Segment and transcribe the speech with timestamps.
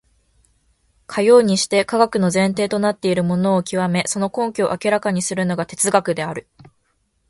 [1.05, 6.47] かようにして科学の前提となっているものを究め、その根拠を明らかにするのが哲学である。